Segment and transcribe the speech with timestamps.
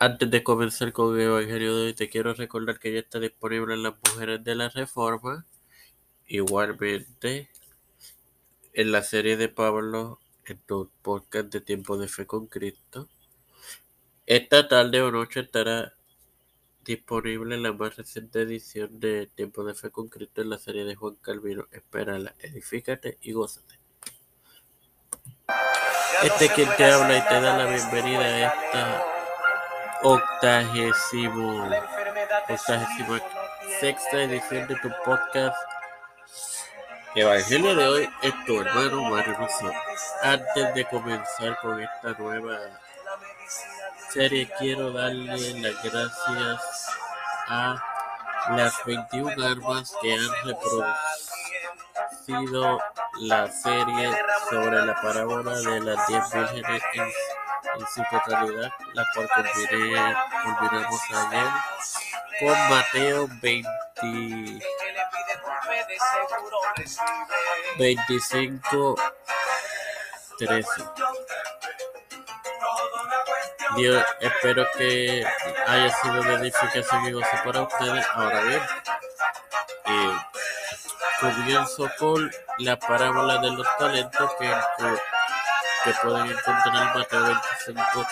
[0.00, 3.74] Antes de comenzar con el Evangelio de hoy, te quiero recordar que ya está disponible
[3.74, 5.44] en las Mujeres de la Reforma,
[6.28, 7.48] igualmente
[8.74, 13.08] en la serie de Pablo, en tu podcast de Tiempo de Fe con Cristo.
[14.24, 15.94] Esta tarde o noche estará
[16.84, 20.94] disponible la más reciente edición de Tiempo de Fe con Cristo en la serie de
[20.94, 21.66] Juan Calvino.
[21.72, 23.80] Espérala, edifícate y gózate.
[26.22, 29.17] Este quien te habla y te da la bienvenida a esta
[30.02, 31.68] octagésimo,
[33.80, 35.56] sexta edición de tu podcast
[37.14, 39.36] Evangelio de hoy es tu hermano Mario
[40.22, 42.58] Antes de comenzar con esta nueva
[44.10, 46.88] serie, quiero darle las gracias
[47.48, 47.82] a
[48.50, 50.28] las 21 armas que han
[52.26, 52.78] reproducido
[53.20, 54.10] la serie
[54.50, 57.10] sobre la parábola de las 10 vírgenes en
[57.78, 59.28] en su totalidad, la cual
[60.42, 61.46] culminamos ayer
[62.40, 64.64] con Mateo 20,
[67.78, 68.94] 25,
[70.38, 70.68] 13.
[73.76, 75.26] Dios, espero que
[75.66, 76.52] haya sido de
[77.06, 78.06] y gozo para ustedes.
[78.14, 78.62] Ahora bien,
[79.86, 80.16] eh,
[81.20, 85.17] comienzo con la parábola de los talentos que que
[86.02, 88.06] pueden encontrar en Mateo 25,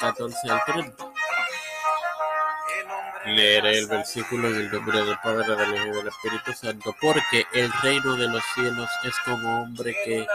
[0.00, 1.04] 14 al 30.
[3.26, 7.44] Leeré el versículo en el nombre del Padre, del Hijo y del Espíritu Santo, porque
[7.52, 10.26] el reino de los cielos es como hombre que,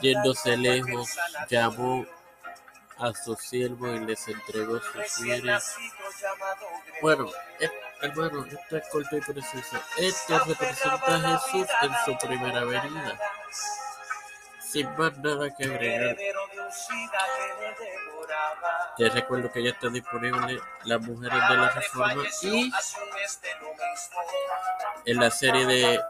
[0.00, 1.10] yéndose lejos,
[1.50, 2.06] llamó
[2.98, 5.74] a su siervo y les entregó sus bienes.
[7.02, 7.30] Bueno,
[8.00, 9.76] hermano, esto es corto y preciso.
[9.98, 13.18] Este representa a Jesús en su primera venida.
[14.70, 16.16] Sin más nada que agregar,
[18.96, 22.70] te recuerdo que ya está disponible Las Mujeres de la Reforma y
[25.06, 26.00] en la serie de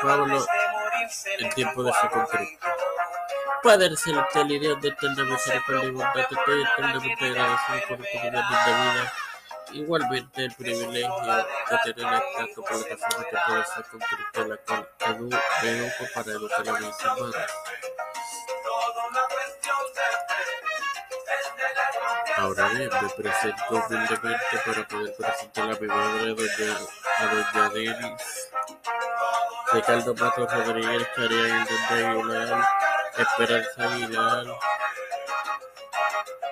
[0.00, 0.46] Pablo
[1.38, 2.66] El tiempo de su concreto.
[3.64, 8.02] Padre celestial y Dios de eterna misericordia y bondad, te estoy eternamente agradecido por tu
[8.02, 9.12] vida de vida
[9.72, 13.84] Igualmente el privilegio de tener esta plataforma que puede ser
[14.34, 14.88] con la cual
[15.62, 17.36] edu para educar a mis hermanos.
[22.36, 26.78] Ahora bien, me presento humildemente para poder presentar a mi madre, doña,
[27.18, 28.50] a doña Denis,
[29.72, 32.68] Ricardo Matos Rodríguez, Caria Irlanda Aguilar,
[33.18, 34.46] Esperanza Aguilar,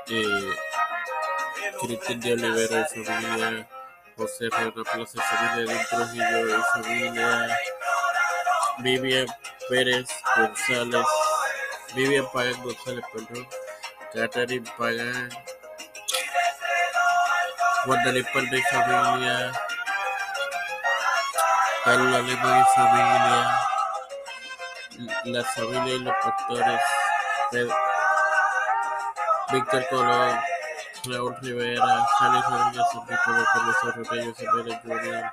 [0.08, 0.54] eh,
[1.81, 3.69] Cristian de Olivera y familia,
[4.16, 7.58] José Reina Plaza y familia, de Trujillo y familia,
[8.78, 9.26] Vivian
[9.69, 11.06] Pérez González,
[11.94, 13.48] Vivian Pagán González, perdón,
[14.12, 15.31] Catherine Pagán,
[17.87, 19.52] Palma y familia,
[21.84, 23.60] Carlos Lema y familia,
[25.25, 26.81] la familia y los pastores,
[29.53, 30.41] Víctor Colón,
[31.06, 35.33] Raúl Rivera, Charlie Rodríguez, de Jr.,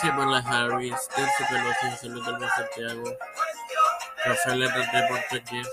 [0.00, 3.04] Kimala Harris, Nancy Pelosi, José del Santiago,
[4.24, 5.68] Rafael Hernández Montañez,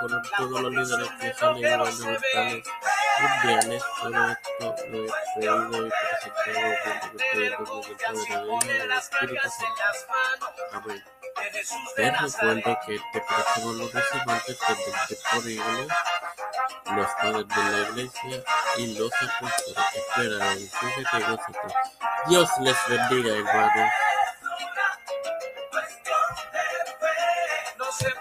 [0.00, 2.62] Colón, todos los líderes que salen todo esto lo he pedido
[3.18, 11.21] y presentado junto con el Padre, del Hijo y del Espíritu Santo.
[11.96, 15.88] Te recuerdo que este próximo y martes tendrán disponible
[16.94, 18.44] los padres de la iglesia
[18.76, 19.84] y los apóstoles.
[19.94, 21.74] Espera, fíjate,
[22.28, 23.90] Dios les bendiga, hermanos.